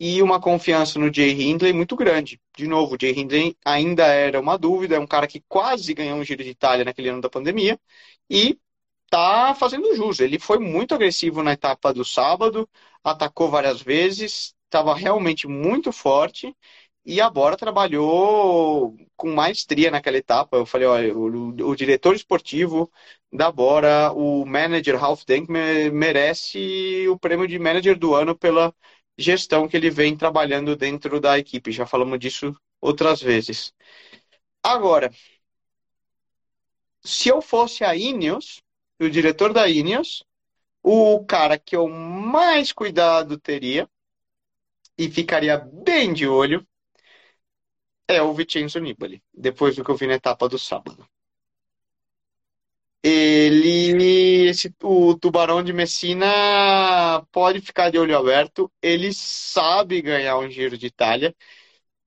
[0.00, 2.40] e uma confiança no Jay Hindley muito grande.
[2.56, 6.18] De novo, o Jay Hindley ainda era uma dúvida, é um cara que quase ganhou
[6.18, 7.78] um Giro de Itália naquele ano da pandemia
[8.30, 8.58] e
[9.12, 10.20] tá fazendo jus.
[10.20, 12.66] Ele foi muito agressivo na etapa do sábado,
[13.04, 16.56] atacou várias vezes, estava realmente muito forte
[17.04, 20.56] e a Bora trabalhou com maestria naquela etapa.
[20.56, 22.90] Eu falei, olha, o, o diretor esportivo
[23.30, 25.46] da Bora, o manager Ralph Denk
[25.92, 28.74] merece o prêmio de manager do ano pela
[29.18, 31.70] gestão que ele vem trabalhando dentro da equipe.
[31.70, 33.74] Já falamos disso outras vezes.
[34.62, 35.10] Agora,
[37.04, 38.62] se eu fosse a Ineos,
[39.04, 40.24] o diretor da Ineos,
[40.82, 43.88] o cara que eu mais cuidado teria
[44.98, 46.66] e ficaria bem de olho
[48.08, 51.06] é o Vincenzo Nibali, depois do que eu vi na etapa do sábado.
[53.04, 60.48] Ele, esse, o Tubarão de Messina pode ficar de olho aberto, ele sabe ganhar um
[60.48, 61.34] Giro de Itália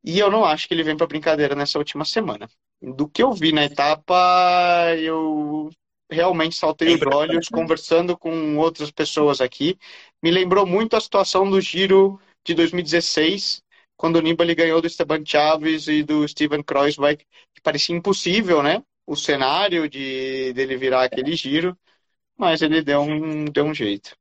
[0.04, 2.50] e eu não acho que ele vem para brincadeira nessa última semana.
[2.82, 5.70] Do que eu vi na etapa, eu
[6.16, 9.78] realmente saltei os olhos conversando com outras pessoas aqui.
[10.24, 13.62] Me lembrou muito a situação do Giro de 2016,
[13.98, 18.82] quando o Nibali ganhou do Esteban Chaves e do Steven Kreuzweig, que parecia impossível, né?
[19.06, 21.78] O cenário de dele virar aquele giro,
[22.38, 24.16] mas ele deu um, deu um jeito.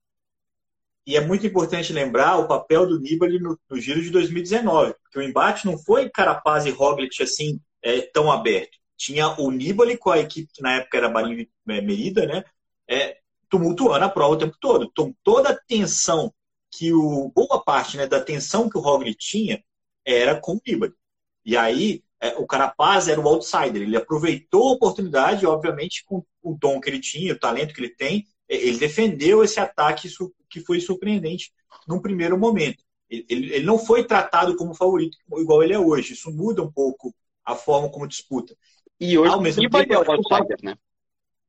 [1.07, 5.19] E é muito importante lembrar o papel do Nibali no, no Giro de 2019, porque
[5.19, 8.79] o embate não foi Carapaz e Roglic assim é, tão aberto.
[8.97, 12.45] Tinha o Nibali com a equipe que na época era Bahrein é, Merida, né?
[12.89, 14.85] É, tumultuando a prova o tempo todo.
[14.91, 16.33] Então, toda a tensão
[16.71, 19.63] que o boa parte né, da tensão que o Roglic tinha
[20.05, 20.93] era com o Nibali.
[21.45, 23.83] E aí é, o Carapaz era o outsider.
[23.83, 27.95] Ele aproveitou a oportunidade, obviamente, com o dom que ele tinha, o talento que ele
[27.95, 30.09] tem, é, ele defendeu esse ataque
[30.49, 31.53] que foi surpreendente
[31.87, 32.83] num primeiro momento.
[33.11, 36.15] Ele, ele não foi tratado como favorito igual ele é hoje.
[36.15, 38.57] Isso muda um pouco a forma como disputa.
[39.01, 40.77] E hoje Ao mesmo o Nibali tempo, é o outsider, né?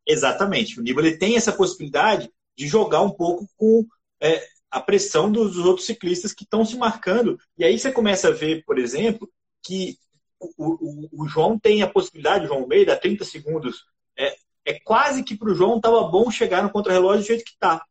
[0.06, 0.80] Exatamente.
[0.80, 3.86] O Nibali tem essa possibilidade de jogar um pouco com
[4.22, 7.40] é, a pressão dos outros ciclistas que estão se marcando.
[7.58, 9.30] E aí você começa a ver, por exemplo,
[9.64, 9.98] que
[10.40, 13.86] o, o, o João tem a possibilidade, o João Almeida, 30 segundos.
[14.18, 17.52] É, é quase que para o João estava bom chegar no contrarrelógio do jeito que
[17.52, 17.84] está.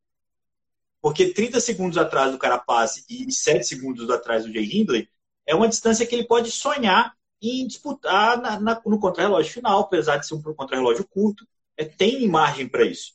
[1.01, 5.09] Porque 30 segundos atrás do Carapaz e 7 segundos atrás do Jay Hindley
[5.47, 7.15] é uma distância que ele pode sonhar
[7.51, 11.47] em disputar na, na, no contrarrelógio final, apesar de ser um contrarrelógio curto.
[11.77, 13.13] É, tem margem para isso.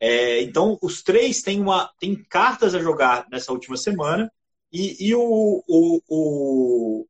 [0.00, 4.32] É, então, os três têm, uma, têm cartas a jogar nessa última semana
[4.72, 7.06] e, e o, o, o,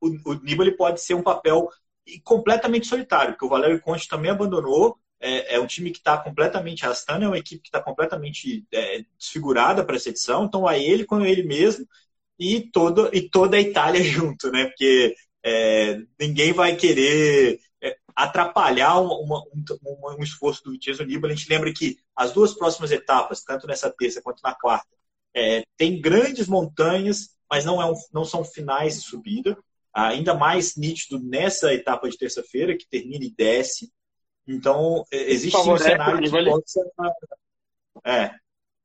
[0.00, 1.68] o, o Nibali pode ser um papel
[2.24, 4.98] completamente solitário, porque o Valério Conte também abandonou.
[5.22, 9.04] É, é um time que está completamente arrastando, é uma equipe que está completamente é,
[9.18, 10.44] desfigurada para essa edição.
[10.44, 11.86] Então, é ele com ele mesmo
[12.38, 14.66] e, todo, e toda a Itália junto, né?
[14.66, 21.32] Porque é, ninguém vai querer é, atrapalhar uma, um, um, esforço do Vincenzo Nibali.
[21.32, 24.88] A gente lembra que as duas próximas etapas, tanto nessa terça quanto na quarta,
[25.34, 29.56] é, tem grandes montanhas, mas não, é um, não são finais de subida.
[29.92, 33.90] Ainda mais nítido nessa etapa de terça-feira, que termina e desce.
[34.46, 36.80] Então, é, existe um cenário de possa...
[38.04, 38.34] É,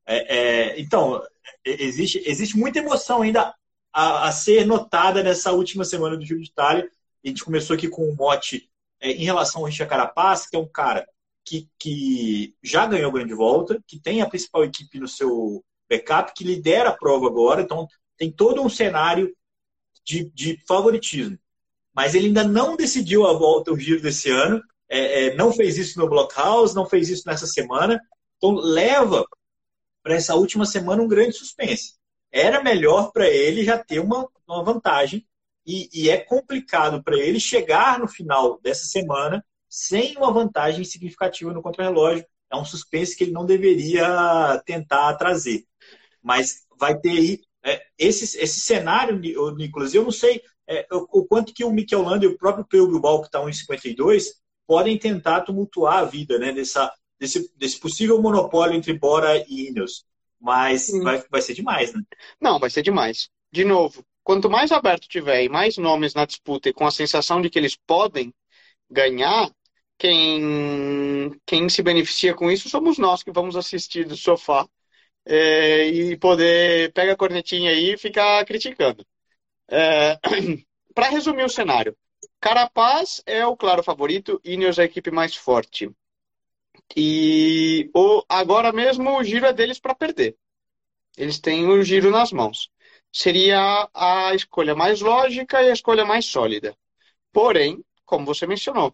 [0.08, 1.22] é, é, então,
[1.66, 3.54] é, existe, existe muita emoção ainda
[3.96, 6.92] a, a, ser notada nessa última semana do Giro de Itália.
[7.24, 10.60] A gente começou aqui com um mote é, em relação ao Richard Carapaz, que é
[10.60, 11.08] um cara
[11.46, 16.44] que, que já ganhou grande volta, que tem a principal equipe no seu backup, que
[16.44, 19.34] lidera a prova agora, então tem todo um cenário
[20.04, 21.40] de, de favoritismo.
[21.94, 25.78] Mas ele ainda não decidiu a volta, o giro desse ano, é, é, não fez
[25.78, 28.02] isso no Blockhouse, não fez isso nessa semana,
[28.36, 29.26] então leva
[30.04, 31.94] para essa última semana um grande suspense.
[32.36, 35.26] Era melhor para ele já ter uma, uma vantagem
[35.66, 41.54] e, e é complicado para ele chegar no final dessa semana sem uma vantagem significativa
[41.54, 45.64] no contrarrelógio, é um suspense que ele não deveria tentar trazer.
[46.22, 49.18] Mas vai ter aí é, esse, esse cenário,
[49.56, 52.66] Nicolas, eu não sei é, o, o, quanto que o Mikel Landa e o próprio
[52.66, 58.22] Peu Bilbao, que está em 52, podem tentar tumultuar a vida né, desse, desse possível
[58.22, 60.06] monopólio entre Bora e Ineos.
[60.46, 62.02] Mas vai, vai ser demais, né?
[62.40, 63.30] Não, vai ser demais.
[63.52, 67.42] De novo, quanto mais aberto tiver e mais nomes na disputa e com a sensação
[67.42, 68.32] de que eles podem
[68.88, 69.50] ganhar,
[69.98, 74.68] quem, quem se beneficia com isso somos nós que vamos assistir do sofá
[75.26, 79.04] é, e poder pega a cornetinha aí e ficar criticando.
[79.70, 80.20] É,
[80.94, 81.98] Para resumir o cenário,
[82.40, 85.92] Carapaz é o claro favorito, Ineos é a equipe mais forte.
[86.96, 90.36] E o, agora mesmo o giro é deles para perder.
[91.18, 92.70] Eles têm o giro nas mãos.
[93.12, 96.76] Seria a escolha mais lógica e a escolha mais sólida.
[97.32, 98.94] Porém, como você mencionou,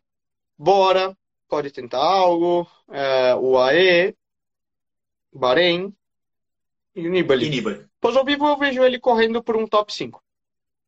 [0.58, 4.16] Bora pode tentar algo, é, o AE,
[5.34, 5.94] Bahrein
[6.96, 7.48] e o Nibali.
[7.48, 7.86] E Nibali.
[8.00, 10.24] Pois ao vivo eu vejo ele correndo por um top 5.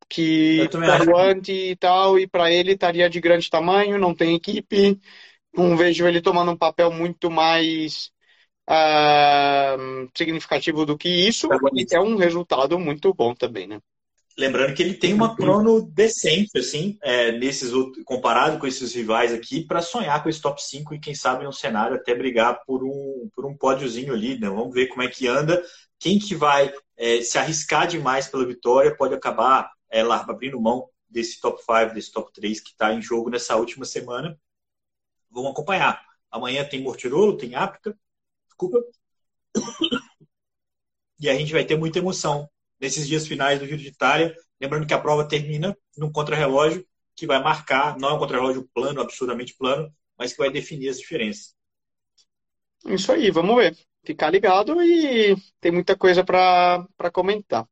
[0.07, 4.99] Que Taruante e tal, e para ele estaria de grande tamanho, não tem equipe,
[5.55, 8.11] não vejo ele tomando um papel muito mais
[8.69, 11.47] uh, significativo do que isso.
[11.91, 13.79] É um resultado muito bom também, né?
[14.35, 17.71] Lembrando que ele tem uma crono decente, assim, é, nesses
[18.03, 21.53] comparado com esses rivais aqui, para sonhar com esse top 5 e quem sabe no
[21.53, 24.49] cenário até brigar por um, por um pódiozinho ali, né?
[24.49, 25.63] Vamos ver como é que anda.
[25.99, 31.39] Quem que vai é, se arriscar demais pela vitória pode acabar é, abrindo mão desse
[31.39, 34.35] top 5, desse top 3 que está em jogo nessa última semana
[35.33, 36.01] vamos acompanhar.
[36.31, 37.97] Amanhã tem Mortirolo, tem África,
[38.45, 38.79] desculpa.
[41.19, 44.35] E a gente vai ter muita emoção nesses dias finais do Giro de Itália.
[44.59, 49.01] Lembrando que a prova termina num contrarrelógio que vai marcar, não é um contrarrelógio plano,
[49.01, 51.55] absurdamente plano, mas que vai definir as diferenças.
[52.85, 53.77] Isso aí, vamos ver.
[54.03, 57.65] Ficar ligado e tem muita coisa para comentar.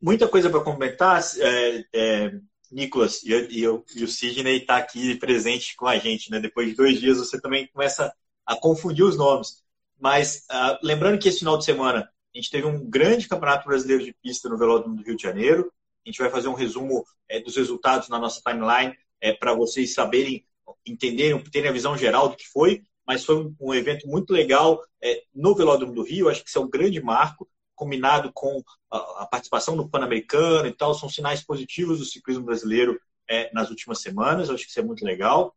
[0.00, 1.22] Muita coisa para comentar.
[1.38, 6.30] É, é, Nicolas e, e, eu, e o Sidney está aqui presente com a gente,
[6.30, 6.38] né?
[6.38, 8.12] Depois de dois dias você também começa
[8.46, 9.62] a confundir os nomes.
[9.98, 14.04] Mas uh, lembrando que esse final de semana a gente teve um grande campeonato brasileiro
[14.04, 15.72] de pista no Velódromo do Rio de Janeiro.
[16.04, 19.92] A gente vai fazer um resumo é, dos resultados na nossa timeline é, para vocês
[19.92, 20.44] saberem,
[20.86, 22.82] entenderem, terem a visão geral do que foi.
[23.06, 26.28] Mas foi um, um evento muito legal é, no Velódromo do Rio.
[26.28, 27.48] Acho que isso é um grande marco
[27.80, 33.50] combinado com a, participação no Pan-Americano e tal, são sinais positivos do ciclismo brasileiro é,
[33.54, 34.48] nas últimas semanas.
[34.48, 35.56] Eu acho que isso é muito legal.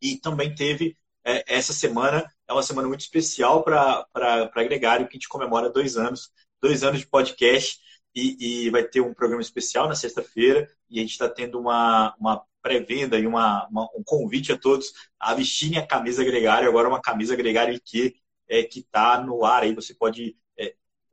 [0.00, 4.06] E também teve é, essa semana, é uma semana muito especial para
[4.54, 6.30] Gregário, que a gente comemora dois anos,
[6.62, 7.80] dois anos de podcast.
[8.14, 12.12] E, e vai ter um programa especial na sexta-feira e a gente está tendo uma,
[12.18, 16.88] uma pré-venda e uma, uma, um convite a todos a vestirem a camisa gregária, agora
[16.88, 18.16] uma camisa gregária que
[18.48, 19.72] é, que está no ar aí.
[19.74, 20.36] Você pode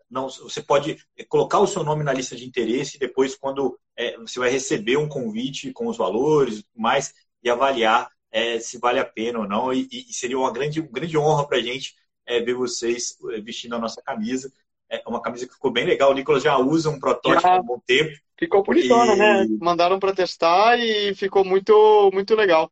[0.09, 4.17] não, você pode colocar o seu nome na lista de interesse e depois, quando é,
[4.17, 9.05] você vai receber um convite com os valores mais e avaliar é, se vale a
[9.05, 9.73] pena ou não.
[9.73, 11.93] E, e seria uma grande, uma grande honra para a gente
[12.25, 14.51] é, ver vocês vestindo a nossa camisa.
[14.89, 16.11] É uma camisa que ficou bem legal.
[16.11, 18.17] O Nicolas já usa um protótipo já há um bom tempo.
[18.39, 19.17] Ficou bonitona, e...
[19.17, 19.47] né?
[19.59, 22.71] Mandaram para testar e ficou muito, muito legal.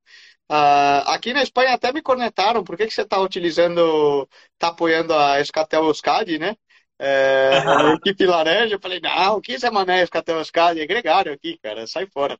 [0.49, 5.13] Uh, aqui na Espanha até me cornetaram, por que, que você está utilizando, está apoiando
[5.13, 6.55] a Escatel Euskadi, né?
[6.97, 11.33] É, a equipe laranja, eu falei, não, 15 Mané ficar até os caras, é gregário
[11.33, 12.39] aqui, cara, sai fora.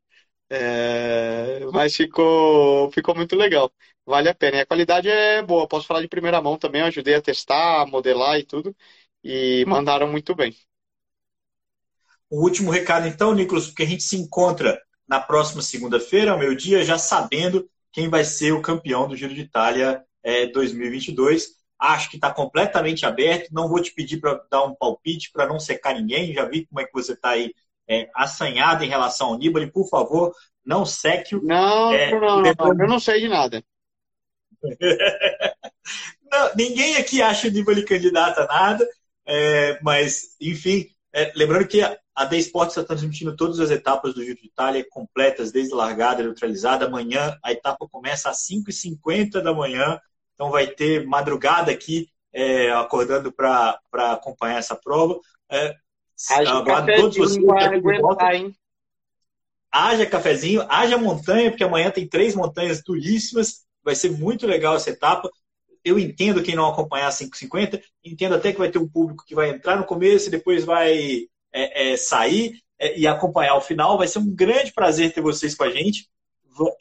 [0.50, 3.72] É, mas ficou, ficou muito legal,
[4.06, 4.58] vale a pena.
[4.58, 7.82] E a qualidade é boa, posso falar de primeira mão também, eu ajudei a testar,
[7.82, 8.76] a modelar e tudo,
[9.24, 10.56] e mandaram muito bem.
[12.30, 16.84] O último recado então, Nicolas, porque a gente se encontra na próxima segunda-feira, ao meio-dia,
[16.84, 22.17] já sabendo quem vai ser o campeão do Giro de Itália é, 2022 acho que
[22.17, 23.53] está completamente aberto.
[23.53, 26.33] Não vou te pedir para dar um palpite para não secar ninguém.
[26.33, 27.53] Já vi como é que você está aí
[27.88, 29.71] é, assanhado em relação ao Nibali.
[29.71, 30.33] Por favor,
[30.65, 31.43] não seque o.
[31.43, 33.63] Não, é, não, não, não, eu não sei de nada.
[36.32, 38.88] não, ninguém aqui acha o Nibali candidato a nada,
[39.28, 41.82] é, mas, enfim, é, lembrando que
[42.15, 46.23] a The Sports está transmitindo todas as etapas do Giro de Itália completas, desde largada,
[46.23, 46.86] neutralizada.
[46.86, 49.99] Amanhã a etapa começa às 5h50 da manhã
[50.36, 55.19] então vai ter madrugada aqui, é, acordando para acompanhar essa prova.
[55.49, 55.73] É,
[56.31, 56.61] haja
[56.97, 57.43] todos vocês
[58.36, 58.55] hein?
[59.71, 63.65] Haja cafezinho, haja montanha, porque amanhã tem três montanhas duríssimas.
[63.83, 65.29] Vai ser muito legal essa etapa.
[65.83, 69.36] Eu entendo quem não acompanhar a 550, entendo até que vai ter um público que
[69.36, 73.97] vai entrar no começo e depois vai é, é, sair é, e acompanhar o final.
[73.97, 76.09] Vai ser um grande prazer ter vocês com a gente.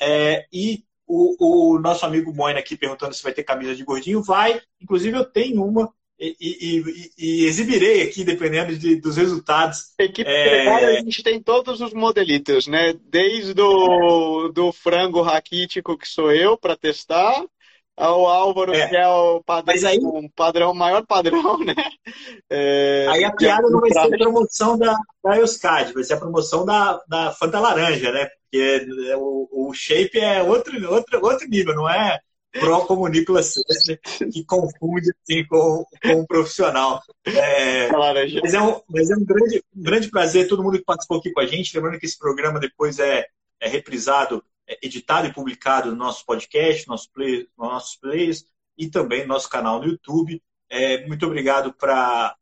[0.00, 4.22] É, e O, o, nosso amigo Moina aqui perguntando se vai ter camisa de gordinho.
[4.22, 4.60] Vai.
[4.80, 9.92] Inclusive, eu tenho uma e, e, e exibirei aqui, dependendo de, dos resultados.
[9.98, 10.68] Equipe é...
[10.68, 12.94] a gente tem todos os modelitos, né?
[13.08, 17.44] Desde o do frango raquítico, que sou eu, para testar,
[17.96, 18.88] ao Álvaro, é.
[18.88, 21.74] que é o padrão, aí, um padrão, maior padrão, né?
[22.50, 26.20] É, aí a piada não vai ser a promoção da, da Euskad, vai ser a
[26.20, 28.28] promoção da, da Fanta Laranja, né?
[28.42, 28.86] Porque
[29.16, 32.18] o, o shape é outro, outro, outro nível, não é
[32.54, 33.98] Pro como o Nicolas Sessler,
[34.32, 37.02] que confunde assim, com, com um profissional.
[37.26, 41.18] É, mas é, um, mas é um, grande, um grande prazer todo mundo que participou
[41.18, 41.74] aqui com a gente.
[41.74, 43.26] Lembrando que esse programa depois é,
[43.60, 44.40] é reprisado, é
[44.82, 48.44] editado e publicado no nosso podcast, nosso play, nos nossos players
[48.76, 50.42] e também no nosso canal no YouTube.
[50.68, 52.34] É, muito obrigado para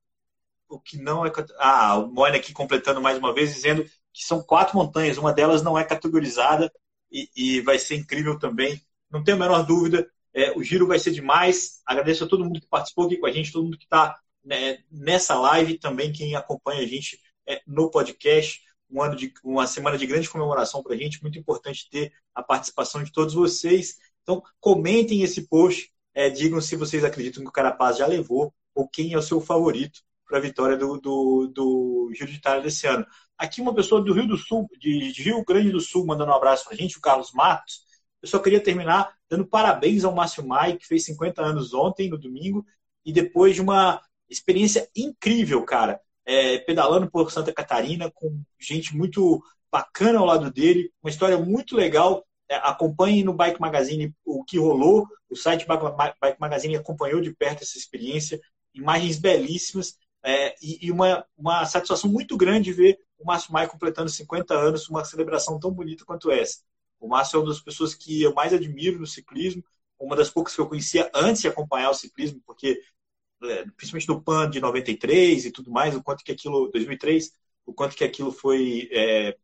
[0.69, 1.33] o que não é.
[1.59, 5.63] Ah, o Moina aqui completando mais uma vez, dizendo que são quatro montanhas, uma delas
[5.63, 6.73] não é categorizada
[7.11, 8.81] e, e vai ser incrível também
[9.13, 10.11] não tenho a menor dúvida.
[10.35, 11.83] É, o giro vai ser demais.
[11.85, 14.79] Agradeço a todo mundo que participou aqui com a gente, todo mundo que está né,
[14.91, 18.63] nessa live, também quem acompanha a gente é, no podcast.
[18.93, 22.43] Um ano de uma semana de grande comemoração para a gente, muito importante ter a
[22.43, 23.99] participação de todos vocês.
[24.23, 28.89] Então, comentem esse post, é, digam se vocês acreditam que o Carapaz já levou ou
[28.89, 32.87] quem é o seu favorito para a vitória do, do, do Giro de Itália desse
[32.87, 33.07] ano.
[33.37, 36.65] Aqui uma pessoa do Rio do Sul, de, Rio Grande do Sul, mandando um abraço
[36.65, 37.83] para a gente, o Carlos Matos.
[38.23, 42.17] Eu só queria terminar dando parabéns ao Márcio Mai, que fez 50 anos ontem, no
[42.17, 42.65] domingo,
[43.05, 49.43] e depois de uma experiência incrível, cara, é, pedalando por Santa Catarina, com gente muito
[49.71, 52.25] bacana ao lado dele, uma história muito legal.
[52.49, 57.63] É, acompanhe no Bike Magazine o que rolou, o site Bike Magazine acompanhou de perto
[57.63, 58.41] essa experiência,
[58.75, 64.11] imagens belíssimas é, e, e, uma, uma satisfação muito grande ver o Márcio Mai completando
[64.11, 66.59] 50 anos, uma celebração tão bonita quanto essa.
[67.01, 69.65] O Márcio é uma das pessoas que eu mais admiro no ciclismo,
[69.99, 72.81] uma das poucas que eu conhecia antes de acompanhar o ciclismo, porque
[73.77, 77.33] principalmente no PAN de 93 e tudo mais, o quanto que aquilo, 2003,
[77.67, 79.37] o quanto que aquilo foi é,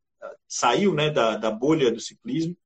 [0.47, 2.57] saiu né, da, da bolha do ciclismo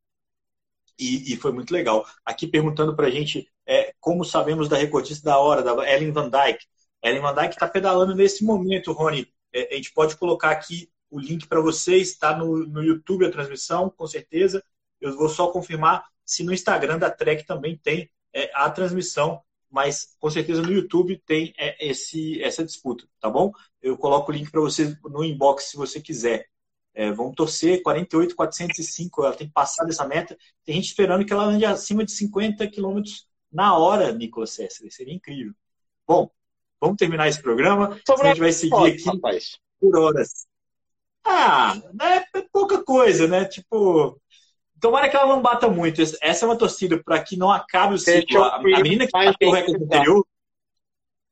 [0.99, 2.07] e, e foi muito legal.
[2.25, 6.29] Aqui perguntando para a gente é, como sabemos da recordista da hora, da Ellen Van
[6.29, 6.67] Dyke.
[7.03, 9.33] Ellen Van Dyke está pedalando nesse momento, Rony.
[9.53, 13.31] É, a gente pode colocar aqui o link para vocês, está no, no YouTube a
[13.31, 14.63] transmissão, com certeza.
[15.01, 19.43] Eu vou só confirmar se no Instagram da Trek também tem é, a transmissão,
[19.73, 23.51] mas com certeza no YouTube tem é, esse, essa disputa, tá bom?
[23.81, 26.47] Eu coloco o link para você no inbox se você quiser.
[26.95, 30.37] É, vamos torcer, 48, 405, ela tem que passar dessa meta.
[30.63, 33.01] Tem gente esperando que ela ande acima de 50 km
[33.51, 34.91] na hora, Nicolas César.
[34.91, 35.55] Seria incrível.
[36.07, 36.31] Bom,
[36.79, 37.99] vamos terminar esse programa.
[38.21, 39.59] A gente vai seguir aqui rapaz.
[39.81, 40.47] por horas.
[41.25, 41.81] Ah,
[42.35, 43.47] é pouca coisa, né?
[43.47, 44.21] Tipo,
[44.83, 46.03] Tomara que ela não bata muito.
[46.21, 48.43] Essa é uma torcida para que não acabe o ciclo.
[48.43, 50.27] A, a menina que bateu o recorde anterior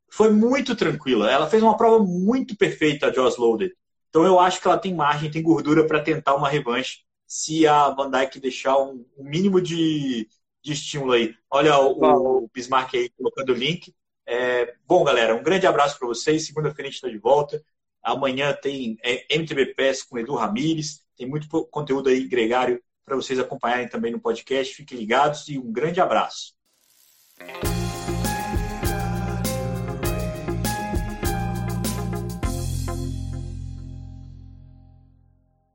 [0.09, 1.29] foi muito tranquila.
[1.29, 3.75] Ela fez uma prova muito perfeita, a Joss Loaded.
[4.09, 7.91] Então eu acho que ela tem margem, tem gordura para tentar uma revanche se a
[7.91, 10.29] Van Dyke deixar um, um mínimo de,
[10.63, 11.35] de, estímulo aí.
[11.51, 13.93] Olha o, o Bismarck aí colocando o link.
[14.27, 16.47] É, bom, galera, um grande abraço para vocês.
[16.47, 17.61] Segunda-feira a gente está de volta.
[18.01, 21.03] Amanhã tem é, MTB PES com Edu Ramires.
[21.17, 24.75] Tem muito conteúdo aí gregário para vocês acompanharem também no podcast.
[24.75, 26.55] Fiquem ligados e um grande abraço.